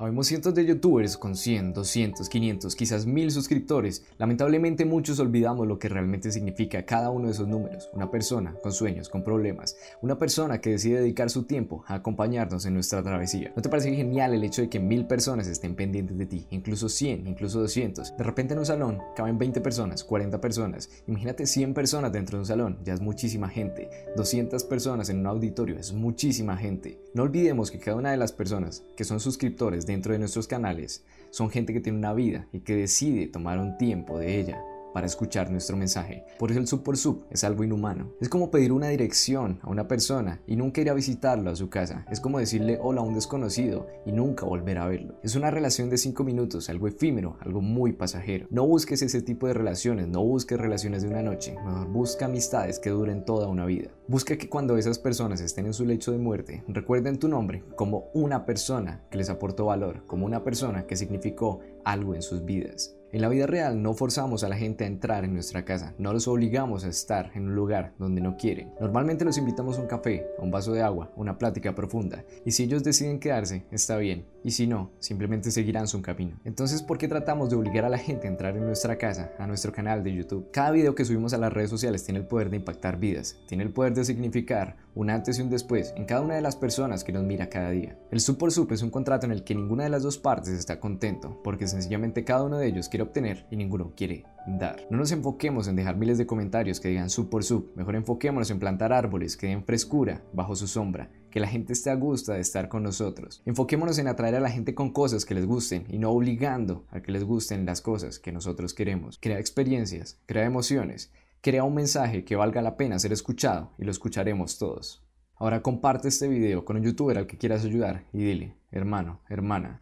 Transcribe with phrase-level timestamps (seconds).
[0.00, 4.02] Habemos cientos de youtubers con 100, 200, 500, quizás 1000 suscriptores.
[4.16, 7.90] Lamentablemente muchos olvidamos lo que realmente significa cada uno de esos números.
[7.92, 9.76] Una persona con sueños, con problemas.
[10.00, 13.52] Una persona que decide dedicar su tiempo a acompañarnos en nuestra travesía.
[13.54, 16.46] ¿No te parece genial el hecho de que 1000 personas estén pendientes de ti?
[16.48, 18.16] Incluso 100, incluso 200.
[18.16, 20.88] De repente en un salón caben 20 personas, 40 personas.
[21.08, 22.78] Imagínate 100 personas dentro de un salón.
[22.86, 23.90] Ya es muchísima gente.
[24.16, 26.98] 200 personas en un auditorio es muchísima gente.
[27.12, 31.04] No olvidemos que cada una de las personas que son suscriptores dentro de nuestros canales
[31.30, 35.06] son gente que tiene una vida y que decide tomar un tiempo de ella para
[35.06, 36.24] escuchar nuestro mensaje.
[36.38, 38.12] Por eso el sub por sub es algo inhumano.
[38.20, 41.68] Es como pedir una dirección a una persona y nunca ir a visitarlo a su
[41.68, 42.06] casa.
[42.10, 45.14] Es como decirle hola a un desconocido y nunca volver a verlo.
[45.22, 48.46] Es una relación de 5 minutos, algo efímero, algo muy pasajero.
[48.50, 51.56] No busques ese tipo de relaciones, no busques relaciones de una noche.
[51.64, 53.90] Mejor busca amistades que duren toda una vida.
[54.08, 58.10] Busca que cuando esas personas estén en su lecho de muerte, recuerden tu nombre como
[58.12, 62.99] una persona que les aportó valor, como una persona que significó algo en sus vidas.
[63.12, 66.12] En la vida real no forzamos a la gente a entrar en nuestra casa, no
[66.12, 68.72] los obligamos a estar en un lugar donde no quieren.
[68.80, 72.24] Normalmente los invitamos a un café, a un vaso de agua, a una plática profunda,
[72.44, 76.38] y si ellos deciden quedarse, está bien, y si no, simplemente seguirán su camino.
[76.44, 79.46] Entonces, ¿por qué tratamos de obligar a la gente a entrar en nuestra casa, a
[79.46, 80.50] nuestro canal de YouTube?
[80.52, 83.64] Cada video que subimos a las redes sociales tiene el poder de impactar vidas, tiene
[83.64, 87.04] el poder de significar un antes y un después en cada una de las personas
[87.04, 87.98] que nos mira cada día.
[88.10, 90.50] El sub por sub es un contrato en el que ninguna de las dos partes
[90.50, 94.80] está contento, porque sencillamente cada uno de ellos quiere obtener y ninguno quiere dar.
[94.90, 98.50] No nos enfoquemos en dejar miles de comentarios que digan sub por sub, mejor enfoquémonos
[98.50, 102.32] en plantar árboles que den frescura bajo su sombra, que la gente esté a gusto
[102.32, 103.42] de estar con nosotros.
[103.46, 107.00] Enfoquémonos en atraer a la gente con cosas que les gusten y no obligando a
[107.00, 109.18] que les gusten las cosas que nosotros queremos.
[109.20, 113.90] Crea experiencias, crea emociones, crea un mensaje que valga la pena ser escuchado y lo
[113.90, 115.02] escucharemos todos.
[115.36, 119.80] Ahora comparte este video con un youtuber al que quieras ayudar y dile, hermano, hermana,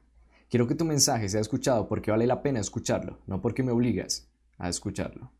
[0.48, 4.28] quiero que tu mensaje sea escuchado porque vale la pena escucharlo, no porque me obligas
[4.58, 5.32] a escucharlo.